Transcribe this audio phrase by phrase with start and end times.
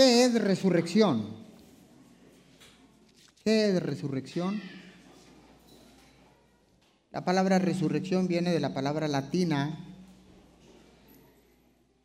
[0.00, 1.26] ¿Qué es resurrección?
[3.44, 4.58] ¿Qué es resurrección?
[7.10, 9.78] La palabra resurrección viene de la palabra latina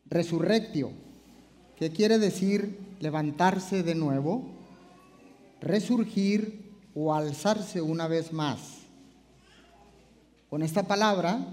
[0.08, 0.92] resurrectio,
[1.78, 4.44] que quiere decir levantarse de nuevo,
[5.62, 8.60] resurgir o alzarse una vez más.
[10.50, 11.48] Con esta palabra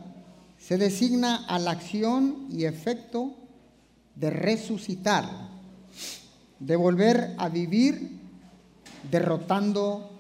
[0.59, 3.33] se designa a la acción y efecto
[4.17, 5.52] de resucitar,
[6.63, 8.21] de volver a vivir
[9.11, 10.11] derrotando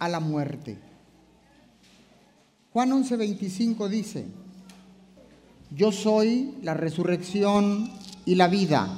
[0.00, 0.76] a la muerte.
[2.72, 4.26] Juan 11:25 dice,
[5.70, 7.90] yo soy la resurrección
[8.24, 8.88] y la vida.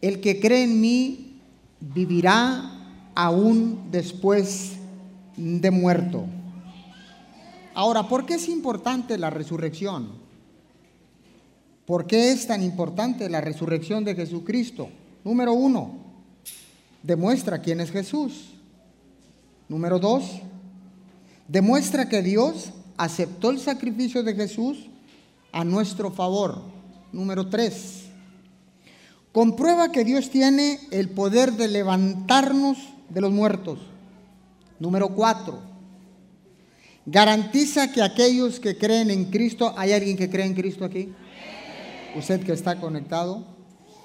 [0.00, 1.40] El que cree en mí
[1.80, 2.70] vivirá
[3.14, 4.72] aún después
[5.36, 6.24] de muerto.
[7.74, 10.23] Ahora, ¿por qué es importante la resurrección?
[11.86, 14.88] ¿Por qué es tan importante la resurrección de Jesucristo?
[15.22, 15.92] Número uno,
[17.02, 18.54] demuestra quién es Jesús.
[19.68, 20.24] Número dos,
[21.46, 24.86] demuestra que Dios aceptó el sacrificio de Jesús
[25.52, 26.62] a nuestro favor.
[27.12, 28.04] Número tres,
[29.32, 32.78] comprueba que Dios tiene el poder de levantarnos
[33.10, 33.78] de los muertos.
[34.80, 35.60] Número cuatro,
[37.06, 41.12] garantiza que aquellos que creen en Cristo, ¿hay alguien que cree en Cristo aquí?
[42.16, 43.44] Usted que está conectado,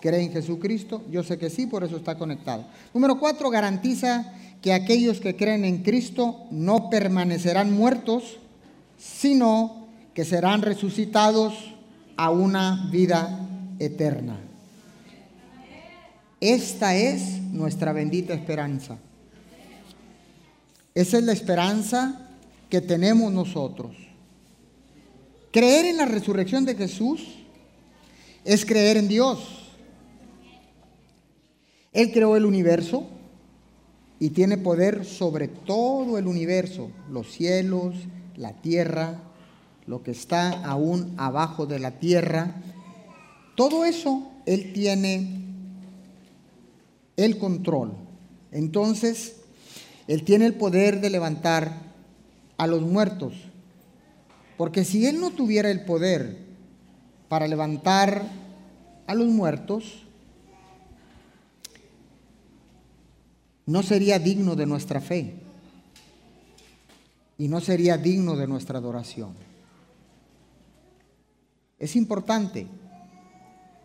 [0.02, 2.66] cree en Jesucristo, yo sé que sí, por eso está conectado.
[2.94, 8.38] Número cuatro, garantiza que aquellos que creen en Cristo no permanecerán muertos,
[8.98, 11.54] sino que serán resucitados
[12.18, 13.48] a una vida
[13.80, 14.38] eterna.
[16.42, 18.98] Esta es nuestra bendita esperanza.
[20.96, 22.28] Esa es la esperanza
[22.70, 23.96] que tenemos nosotros.
[25.52, 27.40] Creer en la resurrección de Jesús
[28.46, 29.40] es creer en Dios.
[31.92, 33.08] Él creó el universo
[34.20, 37.96] y tiene poder sobre todo el universo, los cielos,
[38.36, 39.20] la tierra,
[39.88, 42.62] lo que está aún abajo de la tierra.
[43.56, 45.42] Todo eso Él tiene
[47.18, 47.94] el control.
[48.52, 49.38] Entonces,
[50.08, 51.74] Él tiene el poder de levantar
[52.58, 53.34] a los muertos.
[54.58, 56.49] Porque si Él no tuviera el poder
[57.30, 58.28] para levantar
[59.08, 60.04] a los muertos,
[63.68, 65.36] no sería digno de nuestra fe
[67.38, 69.34] y no sería digno de nuestra adoración.
[71.78, 72.68] Es importante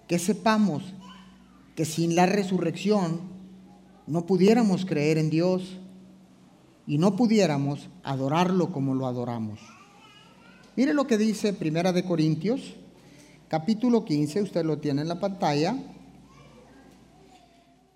[0.08, 0.82] que sepamos
[1.76, 3.20] que sin la resurrección
[4.06, 5.78] no pudiéramos creer en Dios
[6.86, 9.60] y no pudiéramos adorarlo como lo adoramos.
[10.76, 12.74] Mire lo que dice Primera de Corintios,
[13.54, 15.76] capítulo 15, usted lo tiene en la pantalla.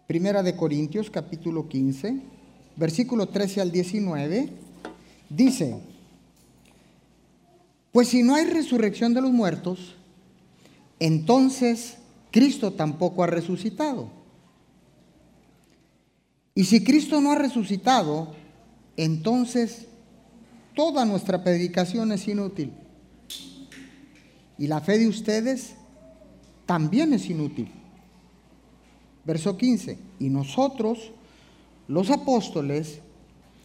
[0.06, 2.14] Primera de Corintios, capítulo 15,
[2.76, 4.50] versículo 13 al 19,
[5.28, 5.80] dice,
[7.90, 9.96] pues si no hay resurrección de los muertos,
[11.00, 11.96] entonces
[12.30, 14.10] Cristo tampoco ha resucitado.
[16.54, 18.32] Y si Cristo no ha resucitado,
[18.96, 19.86] entonces
[20.76, 22.70] toda nuestra predicación es inútil.
[24.58, 25.74] Y la fe de ustedes
[26.66, 27.70] también es inútil.
[29.24, 29.98] Verso 15.
[30.18, 31.12] Y nosotros,
[31.86, 33.00] los apóstoles,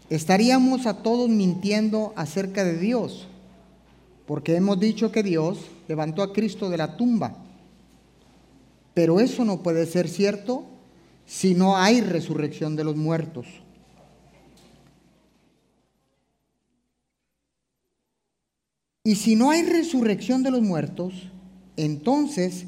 [0.09, 3.27] estaríamos a todos mintiendo acerca de Dios,
[4.27, 7.37] porque hemos dicho que Dios levantó a Cristo de la tumba.
[8.93, 10.65] Pero eso no puede ser cierto
[11.25, 13.47] si no hay resurrección de los muertos.
[19.05, 21.13] Y si no hay resurrección de los muertos,
[21.75, 22.63] entonces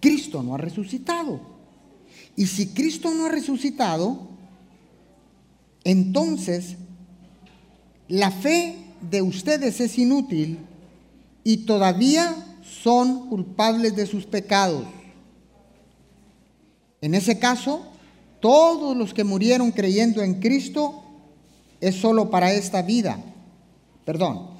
[0.00, 1.40] Cristo no ha resucitado.
[2.34, 4.26] Y si Cristo no ha resucitado,
[5.84, 6.74] entonces
[8.08, 10.58] la fe de ustedes es inútil
[11.44, 12.34] y todavía
[12.82, 14.84] son culpables de sus pecados.
[17.00, 17.86] En ese caso,
[18.40, 21.04] todos los que murieron creyendo en Cristo
[21.80, 23.22] es solo para esta vida.
[24.04, 24.55] Perdón.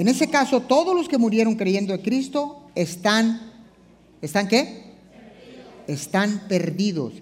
[0.00, 3.52] En ese caso, todos los que murieron creyendo en Cristo están,
[4.22, 4.94] ¿están qué?
[5.86, 7.12] Están perdidos.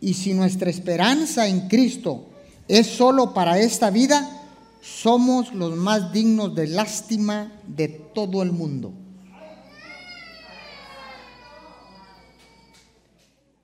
[0.00, 2.26] Y si nuestra esperanza en Cristo
[2.66, 4.42] es solo para esta vida,
[4.80, 8.92] somos los más dignos de lástima de todo el mundo.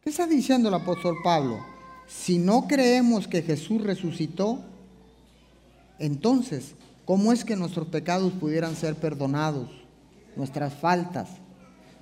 [0.04, 1.58] ¿Qué está diciendo el apóstol Pablo?
[2.06, 4.60] Si no creemos que Jesús resucitó,
[5.98, 6.76] entonces,
[7.08, 9.70] ¿cómo es que nuestros pecados pudieran ser perdonados?
[10.36, 11.30] Nuestras faltas,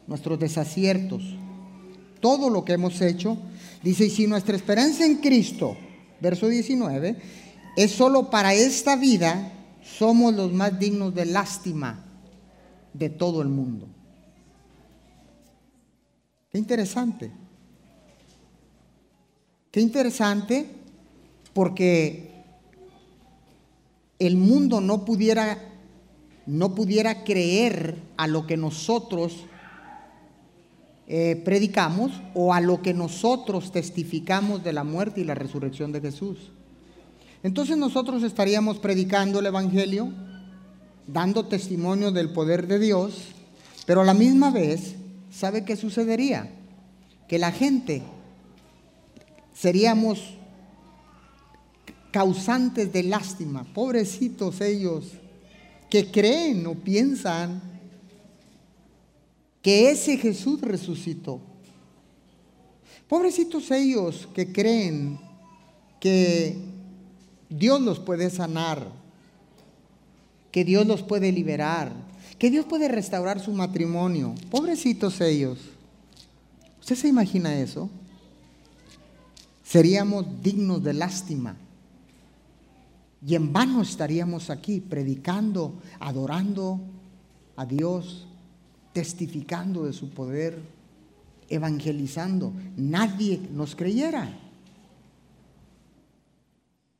[0.08, 1.22] nuestros desaciertos,
[2.18, 3.38] todo lo que hemos hecho.
[3.84, 5.76] Dice, y si nuestra esperanza en Cristo,
[6.20, 7.18] verso 19,
[7.76, 12.04] es solo para esta vida, somos los más dignos de lástima
[12.92, 13.86] de todo el mundo.
[16.50, 17.30] Qué interesante.
[19.70, 20.66] Qué interesante
[21.54, 22.35] porque
[24.18, 25.58] el mundo no pudiera
[26.46, 29.34] no pudiera creer a lo que nosotros
[31.08, 36.00] eh, predicamos o a lo que nosotros testificamos de la muerte y la resurrección de
[36.00, 36.52] Jesús.
[37.42, 40.12] Entonces nosotros estaríamos predicando el Evangelio,
[41.06, 43.28] dando testimonio del poder de Dios,
[43.84, 44.94] pero a la misma vez,
[45.30, 46.50] ¿sabe qué sucedería?
[47.28, 48.02] Que la gente
[49.52, 50.35] seríamos
[52.16, 55.04] causantes de lástima, pobrecitos ellos,
[55.90, 57.60] que creen o piensan
[59.60, 61.42] que ese Jesús resucitó.
[63.06, 65.20] Pobrecitos ellos que creen
[66.00, 66.56] que
[67.50, 68.90] Dios los puede sanar,
[70.50, 71.92] que Dios los puede liberar,
[72.38, 74.34] que Dios puede restaurar su matrimonio.
[74.50, 75.58] Pobrecitos ellos.
[76.80, 77.90] ¿Usted se imagina eso?
[79.62, 81.56] Seríamos dignos de lástima.
[83.24, 86.80] Y en vano estaríamos aquí predicando, adorando
[87.56, 88.26] a Dios,
[88.92, 90.60] testificando de su poder,
[91.48, 92.52] evangelizando.
[92.76, 94.38] Nadie nos creyera.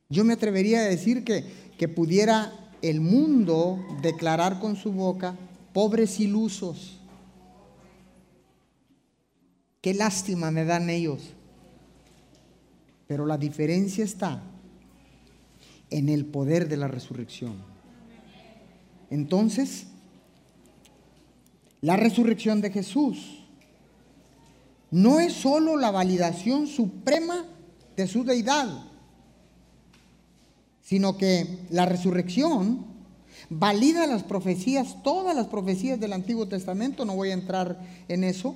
[0.09, 1.43] Yo me atrevería a decir que,
[1.77, 5.35] que pudiera el mundo declarar con su boca,
[5.73, 6.99] pobres ilusos.
[9.81, 11.21] Qué lástima me dan ellos.
[13.07, 14.41] Pero la diferencia está
[15.89, 17.55] en el poder de la resurrección.
[19.09, 19.87] Entonces,
[21.81, 23.43] la resurrección de Jesús
[24.91, 27.45] no es sólo la validación suprema
[27.95, 28.67] de su deidad,
[30.81, 32.85] sino que la resurrección
[33.49, 38.55] valida las profecías, todas las profecías del Antiguo Testamento, no voy a entrar en eso,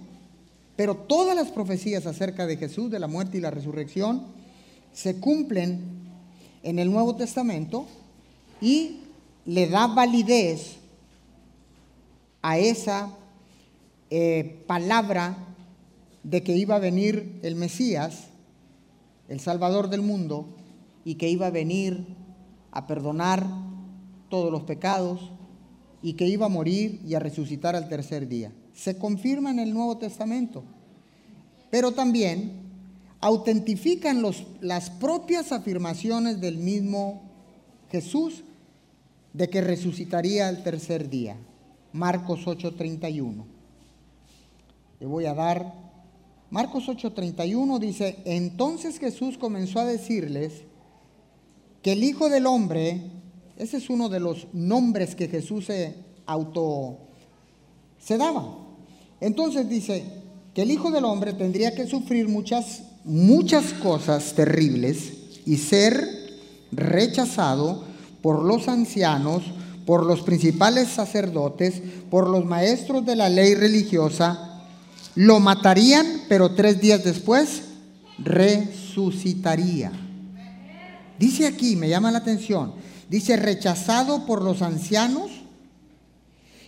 [0.75, 4.25] pero todas las profecías acerca de Jesús, de la muerte y la resurrección,
[4.93, 6.00] se cumplen
[6.63, 7.85] en el Nuevo Testamento
[8.59, 8.99] y
[9.45, 10.77] le da validez
[12.41, 13.09] a esa
[14.09, 15.37] eh, palabra
[16.23, 18.27] de que iba a venir el Mesías,
[19.27, 20.47] el Salvador del mundo,
[21.03, 22.05] y que iba a venir
[22.71, 23.45] a perdonar
[24.29, 25.31] todos los pecados
[26.01, 28.51] y que iba a morir y a resucitar al tercer día.
[28.73, 30.63] Se confirma en el Nuevo Testamento,
[31.69, 32.60] pero también
[33.21, 37.21] autentifican los, las propias afirmaciones del mismo
[37.91, 38.43] Jesús
[39.33, 41.37] de que resucitaría el tercer día.
[41.93, 43.45] Marcos 8:31.
[44.99, 45.73] Le voy a dar,
[46.49, 50.63] Marcos 8:31 dice, entonces Jesús comenzó a decirles
[51.81, 53.01] que el Hijo del Hombre,
[53.57, 55.95] ese es uno de los nombres que Jesús se
[56.25, 56.97] auto,
[57.99, 58.57] se daba.
[59.19, 60.03] Entonces dice
[60.53, 65.13] que el Hijo del Hombre tendría que sufrir muchas muchas cosas terribles
[65.45, 66.07] y ser
[66.71, 67.83] rechazado
[68.21, 69.43] por los ancianos,
[69.85, 74.51] por los principales sacerdotes, por los maestros de la ley religiosa,
[75.15, 77.63] lo matarían, pero tres días después
[78.17, 79.91] resucitaría.
[81.19, 82.73] Dice aquí, me llama la atención,
[83.09, 85.29] dice rechazado por los ancianos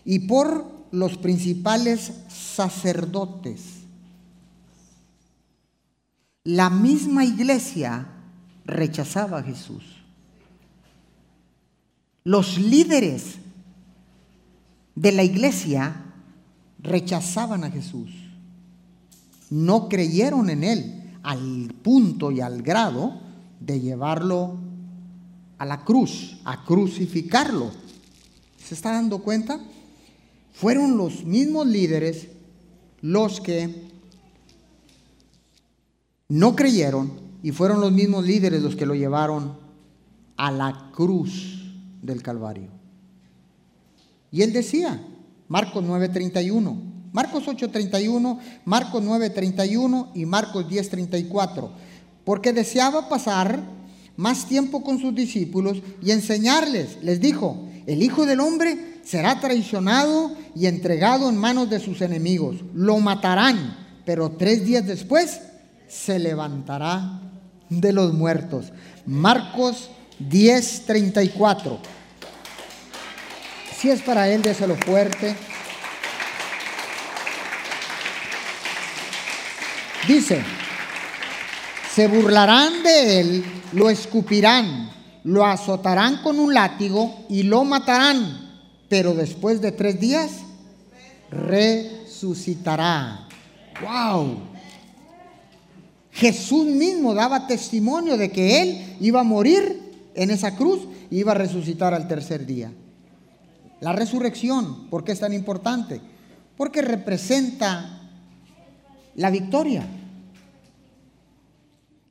[0.05, 3.72] y por los principales sacerdotes.
[6.43, 8.07] La misma iglesia
[8.65, 9.83] rechazaba a Jesús.
[12.25, 13.35] Los líderes
[14.95, 16.03] de la iglesia
[16.79, 18.09] rechazaban a Jesús.
[19.49, 23.21] No creyeron en él al punto y al grado
[23.59, 24.57] de llevarlo
[25.57, 27.71] a la cruz, a crucificarlo.
[28.57, 29.59] ¿Se está dando cuenta?
[30.53, 32.27] Fueron los mismos líderes
[33.01, 33.82] los que
[36.29, 37.11] no creyeron
[37.41, 39.57] y fueron los mismos líderes los que lo llevaron
[40.37, 42.69] a la cruz del Calvario.
[44.31, 45.05] Y él decía,
[45.47, 46.75] Marcos 9:31,
[47.11, 51.69] Marcos 8:31, Marcos 9:31 y Marcos 10:34,
[52.25, 53.61] porque deseaba pasar
[54.15, 56.97] más tiempo con sus discípulos y enseñarles.
[57.03, 62.57] Les dijo, el Hijo del Hombre será traicionado y entregado en manos de sus enemigos.
[62.73, 65.41] Lo matarán, pero tres días después
[65.87, 67.19] se levantará
[67.69, 68.71] de los muertos.
[69.05, 71.79] Marcos 10:34.
[73.77, 75.35] Si es para él, déselo fuerte.
[80.07, 80.43] Dice,
[81.93, 84.89] se burlarán de él, lo escupirán,
[85.23, 90.31] lo azotarán con un látigo y lo matarán, pero después de tres días
[91.29, 93.27] resucitará.
[93.81, 94.52] ¡Wow!
[96.13, 99.81] Jesús mismo daba testimonio de que él iba a morir
[100.13, 102.71] en esa cruz y iba a resucitar al tercer día.
[103.81, 105.99] La resurrección, ¿por qué es tan importante?
[106.55, 107.99] Porque representa
[109.15, 109.87] la victoria.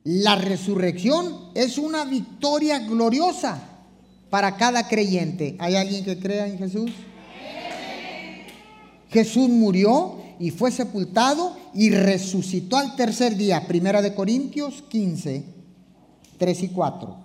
[0.03, 3.63] La resurrección es una victoria gloriosa
[4.29, 5.55] para cada creyente.
[5.59, 6.91] ¿Hay alguien que crea en Jesús?
[9.09, 13.67] Jesús murió y fue sepultado y resucitó al tercer día.
[13.67, 15.43] Primera de Corintios 15,
[16.37, 17.17] 3 y 4.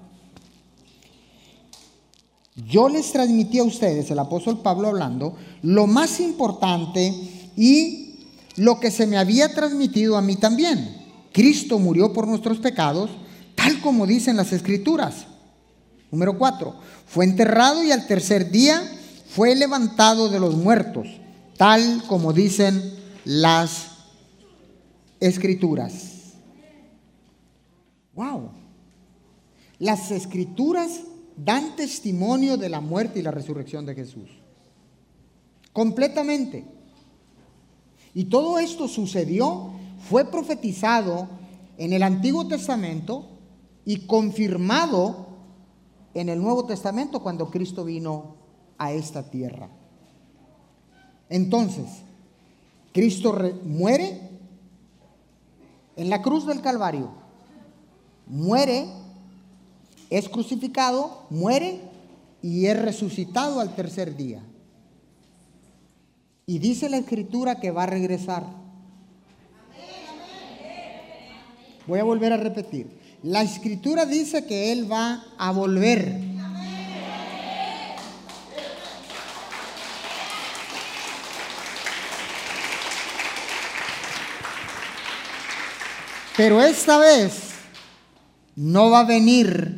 [2.68, 7.14] Yo les transmití a ustedes, el apóstol Pablo hablando, lo más importante
[7.56, 8.16] y
[8.56, 10.96] lo que se me había transmitido a mí también.
[11.32, 13.10] Cristo murió por nuestros pecados,
[13.54, 15.26] tal como dicen las escrituras.
[16.10, 16.74] Número 4.
[17.06, 18.82] Fue enterrado y al tercer día
[19.28, 21.06] fue levantado de los muertos,
[21.56, 23.97] tal como dicen las escrituras.
[28.14, 28.50] Wow.
[29.78, 31.02] Las escrituras
[31.36, 34.28] dan testimonio de la muerte y la resurrección de Jesús.
[35.72, 36.64] Completamente.
[38.14, 39.70] Y todo esto sucedió,
[40.08, 41.28] fue profetizado
[41.76, 43.26] en el Antiguo Testamento
[43.84, 45.28] y confirmado
[46.14, 48.34] en el Nuevo Testamento cuando Cristo vino
[48.76, 49.68] a esta tierra.
[51.28, 51.86] Entonces,
[52.92, 54.27] Cristo muere
[55.98, 57.10] en la cruz del Calvario,
[58.28, 58.86] muere
[60.10, 61.80] es crucificado, muere
[62.40, 64.40] y es resucitado al tercer día.
[66.46, 68.44] Y dice la escritura que va a regresar.
[71.86, 72.86] Voy a volver a repetir.
[73.24, 76.27] La escritura dice que Él va a volver.
[86.38, 87.32] Pero esta vez
[88.54, 89.74] no va a venir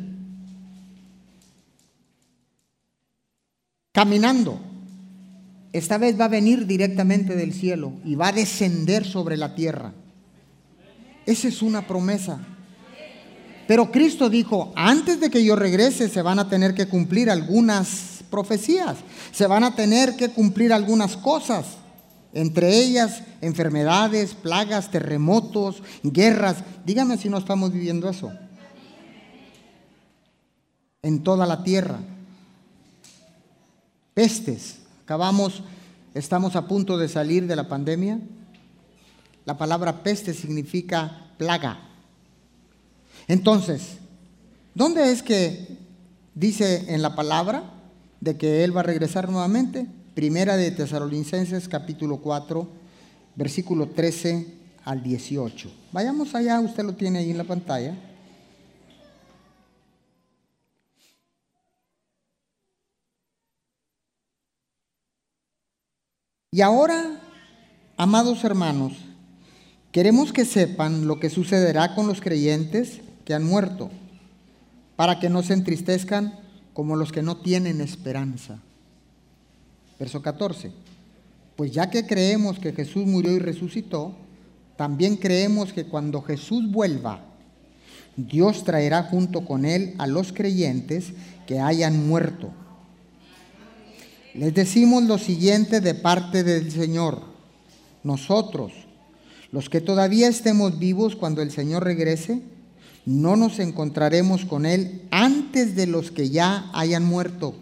[3.92, 4.60] caminando.
[5.72, 9.94] Esta vez va a venir directamente del cielo y va a descender sobre la tierra.
[11.24, 12.38] Esa es una promesa.
[13.66, 18.22] Pero Cristo dijo, antes de que yo regrese se van a tener que cumplir algunas
[18.30, 18.98] profecías,
[19.32, 21.79] se van a tener que cumplir algunas cosas,
[22.32, 26.58] entre ellas enfermedades, plagas, terremotos, guerras.
[26.84, 28.32] Dígame si no estamos viviendo eso
[31.02, 31.98] en toda la tierra
[34.14, 34.80] pestes.
[35.04, 35.62] Acabamos,
[36.14, 38.20] estamos a punto de salir de la pandemia.
[39.44, 41.80] La palabra peste significa plaga.
[43.26, 43.96] Entonces,
[44.74, 45.78] ¿dónde es que
[46.34, 47.64] dice en la palabra
[48.20, 49.86] de que Él va a regresar nuevamente?
[50.14, 52.68] Primera de Tesalonicenses capítulo 4,
[53.36, 54.46] versículo 13
[54.84, 55.70] al 18.
[55.92, 57.96] Vayamos allá, usted lo tiene ahí en la pantalla.
[66.52, 67.20] Y ahora,
[67.96, 68.94] amados hermanos,
[69.92, 73.90] queremos que sepan lo que sucederá con los creyentes que han muerto,
[74.96, 76.36] para que no se entristezcan
[76.74, 78.60] como los que no tienen esperanza.
[80.00, 80.72] Verso 14.
[81.54, 84.16] Pues ya que creemos que Jesús murió y resucitó,
[84.76, 87.20] también creemos que cuando Jesús vuelva,
[88.16, 91.12] Dios traerá junto con él a los creyentes
[91.46, 92.50] que hayan muerto
[94.34, 97.20] les decimos lo siguiente de parte del Señor.
[98.04, 98.72] Nosotros,
[99.50, 102.40] los que todavía estemos vivos cuando el Señor regrese,
[103.04, 107.54] no nos encontraremos con Él antes de los que ya hayan muerto.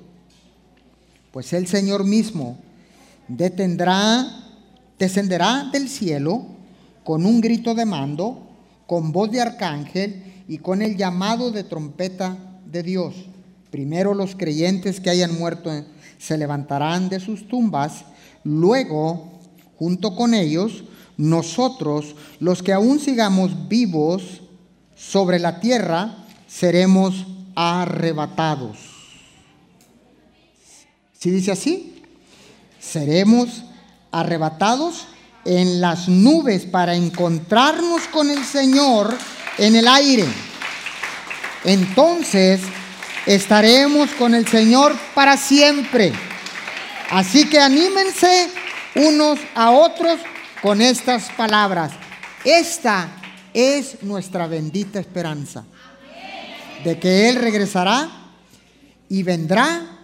[1.39, 2.59] Pues el Señor mismo
[3.29, 4.27] detendrá,
[4.99, 6.47] descenderá del cielo
[7.05, 8.43] con un grito de mando,
[8.89, 13.15] con voz de arcángel y con el llamado de trompeta de Dios.
[13.71, 15.71] Primero los creyentes que hayan muerto
[16.19, 18.05] se levantarán de sus tumbas,
[18.43, 19.39] luego,
[19.77, 20.83] junto con ellos,
[21.17, 24.43] nosotros, los que aún sigamos vivos
[24.97, 26.17] sobre la tierra,
[26.49, 28.88] seremos arrebatados.
[31.19, 32.01] Si dice así,
[32.79, 33.65] seremos
[34.13, 35.09] arrebatados
[35.45, 39.19] en las nubes para encontrarnos con el Señor
[39.59, 40.25] en el aire.
[41.65, 42.61] Entonces
[43.27, 46.13] estaremos con el Señor para siempre.
[47.11, 48.51] Así que anímense
[48.95, 50.21] unos a otros
[50.63, 51.91] con estas palabras.
[52.45, 53.09] Esta
[53.53, 55.65] es nuestra bendita esperanza
[56.85, 58.09] de que Él regresará
[59.09, 59.98] y vendrá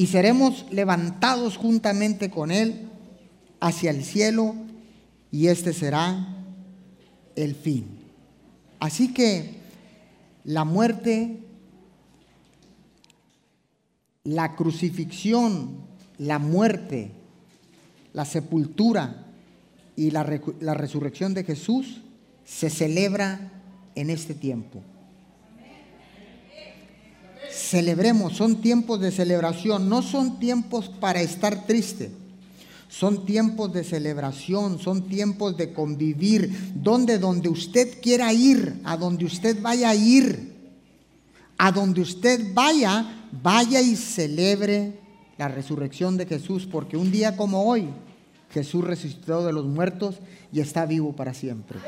[0.00, 2.88] y seremos levantados juntamente con Él
[3.60, 4.54] hacia el cielo
[5.30, 6.38] y este será
[7.36, 7.84] el fin.
[8.78, 9.56] Así que
[10.44, 11.40] la muerte,
[14.24, 15.82] la crucifixión,
[16.16, 17.10] la muerte,
[18.14, 19.26] la sepultura
[19.96, 22.00] y la, la resurrección de Jesús
[22.46, 23.52] se celebra
[23.94, 24.82] en este tiempo
[27.60, 32.10] celebremos, son tiempos de celebración, no son tiempos para estar triste.
[32.88, 39.24] Son tiempos de celebración, son tiempos de convivir, donde donde usted quiera ir, a donde
[39.24, 40.56] usted vaya a ir,
[41.56, 44.98] a donde usted vaya, vaya y celebre
[45.38, 47.88] la resurrección de Jesús, porque un día como hoy
[48.52, 50.16] Jesús resucitó de los muertos
[50.52, 51.78] y está vivo para siempre.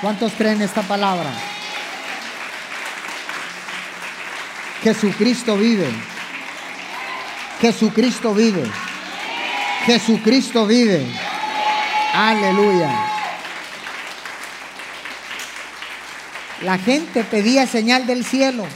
[0.00, 1.32] ¿Cuántos creen esta palabra?
[4.84, 5.88] Jesucristo vive.
[7.58, 8.64] Jesucristo vive.
[9.86, 11.06] Jesucristo vive.
[12.12, 12.94] Aleluya.
[16.62, 18.66] La gente pedía señal del cielo.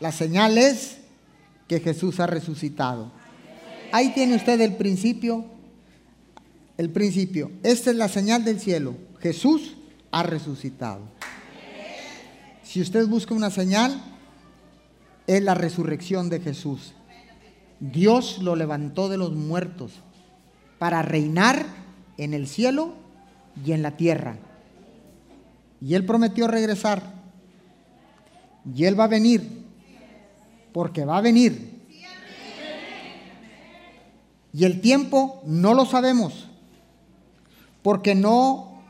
[0.00, 0.96] La señal es
[1.68, 3.12] que Jesús ha resucitado.
[3.92, 5.44] Ahí tiene usted el principio.
[6.76, 7.52] El principio.
[7.62, 8.96] Esta es la señal del cielo.
[9.20, 9.76] Jesús
[10.10, 11.02] ha resucitado.
[12.64, 14.15] Si usted busca una señal,
[15.26, 16.92] es la resurrección de Jesús.
[17.80, 19.92] Dios lo levantó de los muertos
[20.78, 21.66] para reinar
[22.16, 22.94] en el cielo
[23.64, 24.38] y en la tierra.
[25.80, 27.02] Y Él prometió regresar.
[28.74, 29.64] Y Él va a venir.
[30.72, 31.76] Porque va a venir.
[34.52, 36.48] Y el tiempo no lo sabemos.
[37.82, 38.80] Porque no,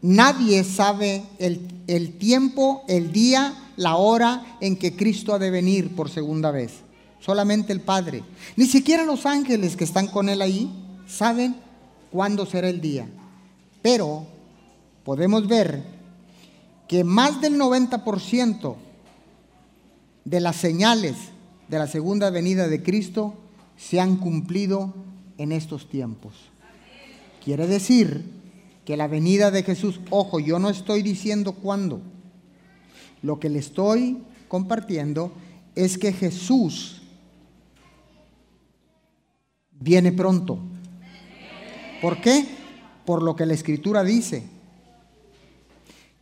[0.00, 5.96] nadie sabe el, el tiempo, el día la hora en que Cristo ha de venir
[5.96, 6.80] por segunda vez.
[7.18, 8.22] Solamente el Padre.
[8.56, 10.70] Ni siquiera los ángeles que están con Él ahí
[11.08, 11.56] saben
[12.10, 13.08] cuándo será el día.
[13.80, 14.26] Pero
[15.02, 15.82] podemos ver
[16.88, 18.76] que más del 90%
[20.26, 21.16] de las señales
[21.68, 23.32] de la segunda venida de Cristo
[23.78, 24.92] se han cumplido
[25.38, 26.34] en estos tiempos.
[27.42, 28.26] Quiere decir
[28.84, 32.02] que la venida de Jesús, ojo, yo no estoy diciendo cuándo,
[33.22, 35.32] lo que le estoy compartiendo
[35.74, 37.02] es que Jesús
[39.72, 40.58] viene pronto.
[42.00, 42.46] ¿Por qué?
[43.04, 44.44] Por lo que la escritura dice,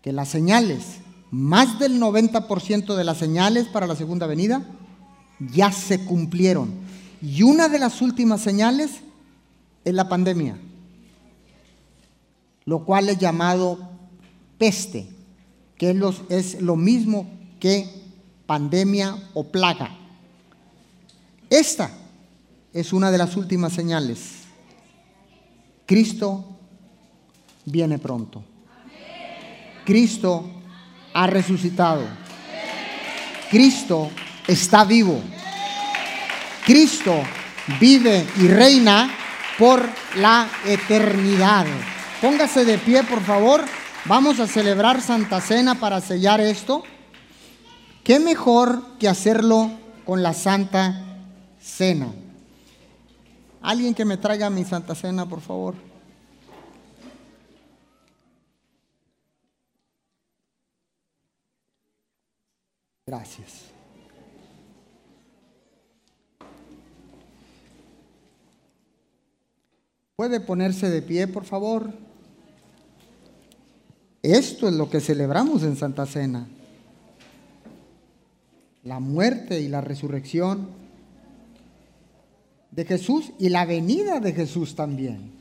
[0.03, 0.99] que las señales,
[1.31, 4.65] más del 90% de las señales para la segunda venida,
[5.53, 6.71] ya se cumplieron.
[7.21, 8.91] Y una de las últimas señales
[9.85, 10.57] es la pandemia,
[12.65, 13.79] lo cual es llamado
[14.57, 15.18] peste
[15.79, 15.97] que
[16.29, 17.89] es lo mismo que
[18.47, 19.97] pandemia o plaga.
[21.49, 21.91] Esta
[22.73, 24.43] es una de las últimas señales.
[25.87, 26.45] Cristo
[27.65, 28.43] viene pronto.
[29.85, 30.45] Cristo
[31.15, 32.03] ha resucitado.
[33.51, 34.11] Cristo
[34.47, 35.21] está vivo.
[36.67, 37.15] Cristo
[37.81, 39.11] vive y reina
[39.59, 41.67] por la eternidad.
[42.21, 43.65] Póngase de pie, por favor.
[44.09, 46.83] Vamos a celebrar Santa Cena para sellar esto.
[48.03, 49.71] ¿Qué mejor que hacerlo
[50.07, 51.05] con la Santa
[51.61, 52.15] Cena?
[53.61, 55.75] Alguien que me traiga mi Santa Cena, por favor.
[63.07, 63.65] Gracias.
[70.17, 72.08] ¿Puede ponerse de pie, por favor?
[74.23, 76.49] Esto es lo que celebramos en Santa Cena.
[78.83, 80.69] La muerte y la resurrección
[82.71, 85.33] de Jesús y la venida de Jesús también.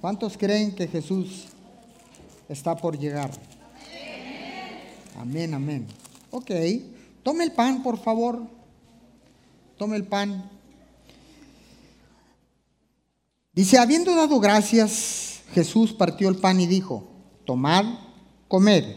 [0.00, 1.46] ¿Cuántos creen que Jesús
[2.48, 3.30] está por llegar?
[5.18, 5.86] Amén, amén.
[6.30, 6.50] Ok,
[7.22, 8.40] tome el pan, por favor.
[9.76, 10.59] Tome el pan.
[13.60, 17.04] Dice, habiendo dado gracias, Jesús partió el pan y dijo,
[17.44, 17.84] tomad,
[18.48, 18.96] comed,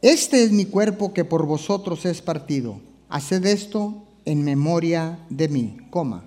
[0.00, 5.76] este es mi cuerpo que por vosotros es partido, haced esto en memoria de mí,
[5.90, 6.24] coma.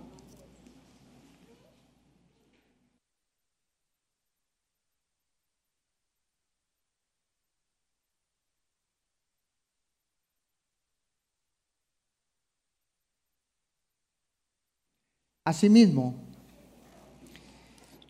[15.43, 16.22] Asimismo,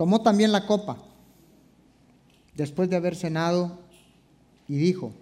[0.04, 0.98] Tomó también la copa
[2.56, 3.80] después de haber cenado
[4.68, 5.14] y dijo,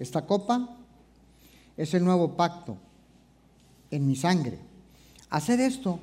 [0.00, 0.76] esta copa
[1.76, 2.76] es el nuevo pacto
[3.92, 4.58] en mi sangre.
[5.30, 6.00] Haced esto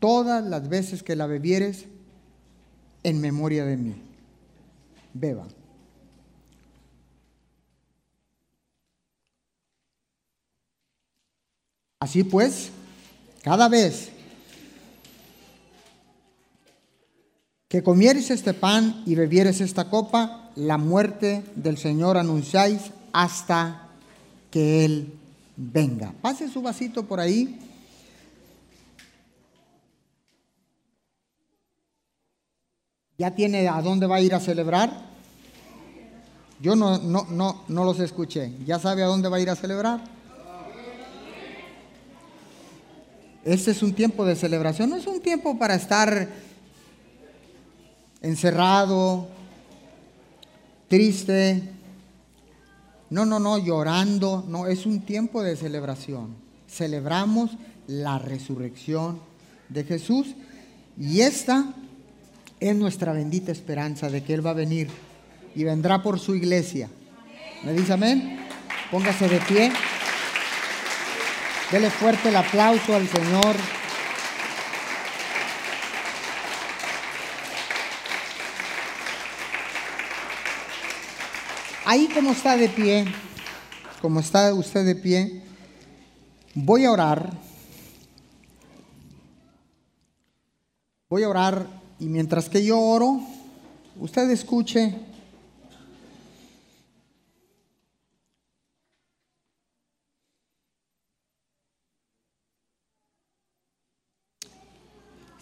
[0.00, 1.86] todas las veces que la bebieres
[3.04, 3.94] en memoria de mí.
[5.14, 5.46] Beba.
[12.00, 12.70] Así pues,
[13.42, 14.12] cada vez
[17.72, 23.88] que comieres este pan y bebieres esta copa, la muerte del Señor anunciáis hasta
[24.50, 25.14] que Él
[25.56, 26.12] venga.
[26.20, 27.58] Pase su vasito por ahí.
[33.16, 35.06] ¿Ya tiene a dónde va a ir a celebrar?
[36.60, 38.52] Yo no, no, no, no los escuché.
[38.66, 40.04] ¿Ya sabe a dónde va a ir a celebrar?
[43.46, 46.51] Este es un tiempo de celebración, no es un tiempo para estar
[48.22, 49.28] encerrado,
[50.88, 51.62] triste,
[53.10, 56.34] no, no, no, llorando, no, es un tiempo de celebración.
[56.68, 57.50] Celebramos
[57.86, 59.20] la resurrección
[59.68, 60.28] de Jesús
[60.98, 61.74] y esta
[62.60, 64.88] es nuestra bendita esperanza de que Él va a venir
[65.54, 66.88] y vendrá por su iglesia.
[67.64, 68.38] ¿Me dice amén?
[68.90, 69.72] Póngase de pie.
[71.70, 73.56] Dele fuerte el aplauso al Señor.
[81.92, 83.04] Ahí como está de pie,
[84.00, 85.42] como está usted de pie,
[86.54, 87.30] voy a orar.
[91.10, 91.66] Voy a orar
[92.00, 93.20] y mientras que yo oro,
[94.00, 94.98] usted escuche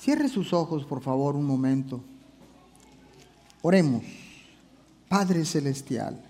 [0.01, 2.01] Cierre sus ojos, por favor, un momento.
[3.63, 4.03] Oremos.
[5.11, 6.30] Padre Celestial,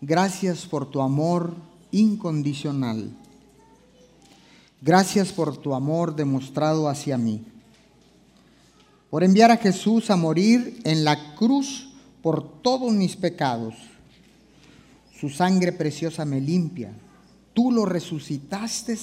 [0.00, 1.54] gracias por tu amor
[1.90, 3.10] incondicional.
[4.80, 7.42] Gracias por tu amor demostrado hacia mí.
[9.10, 11.88] Por enviar a Jesús a morir en la cruz
[12.22, 13.74] por todos mis pecados.
[15.18, 16.92] Su sangre preciosa me limpia.
[17.54, 18.98] Tú lo resucitaste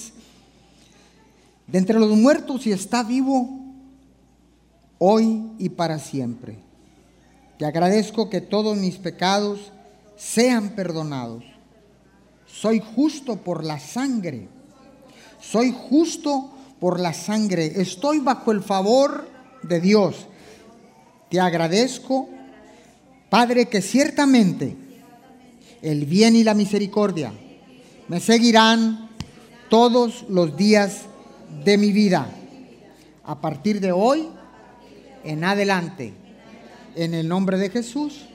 [1.66, 3.48] de entre los muertos y está vivo
[4.98, 6.58] hoy y para siempre.
[7.58, 9.72] Te agradezco que todos mis pecados
[10.16, 11.44] sean perdonados.
[12.46, 14.48] Soy justo por la sangre.
[15.40, 16.50] Soy justo
[16.80, 17.80] por la sangre.
[17.80, 19.28] Estoy bajo el favor
[19.62, 20.26] de Dios.
[21.30, 22.28] Te agradezco,
[23.28, 24.76] Padre, que ciertamente
[25.82, 27.32] el bien y la misericordia
[28.08, 29.10] me seguirán
[29.68, 31.02] todos los días
[31.64, 32.28] de mi vida.
[33.24, 34.28] A partir de hoy
[35.24, 36.14] en adelante.
[36.94, 38.26] En el nombre de Jesús.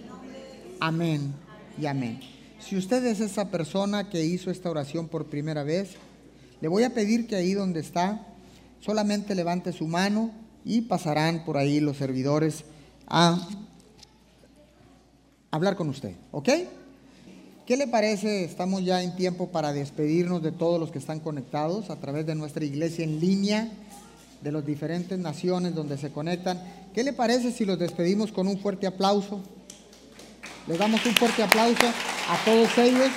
[0.81, 1.48] Amén
[1.79, 2.19] y amén.
[2.59, 5.91] Si usted es esa persona que hizo esta oración por primera vez,
[6.61, 8.27] le voy a pedir que ahí donde está,
[8.81, 10.31] solamente levante su mano
[10.65, 12.65] y pasarán por ahí los servidores
[13.07, 13.47] a
[15.51, 16.15] hablar con usted.
[16.31, 16.49] ¿Ok?
[17.65, 18.43] ¿Qué le parece?
[18.43, 22.35] Estamos ya en tiempo para despedirnos de todos los que están conectados a través de
[22.35, 23.69] nuestra iglesia en línea,
[24.41, 26.61] de las diferentes naciones donde se conectan.
[26.93, 29.41] ¿Qué le parece si los despedimos con un fuerte aplauso?
[30.69, 33.09] Les damos un fuerte aplauso a todos ellos.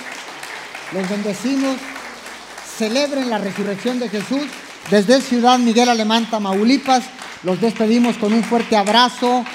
[0.91, 1.77] Les bendecimos.
[2.77, 4.41] Celebren la resurrección de Jesús.
[4.89, 7.03] Desde Ciudad Miguel Alemán, Tamaulipas,
[7.43, 9.45] los despedimos con un fuerte abrazo.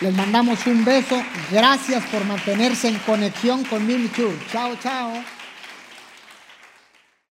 [0.00, 1.20] Les mandamos un beso.
[1.50, 4.08] Gracias por mantenerse en conexión con Mimi
[4.52, 5.37] Chao, chao.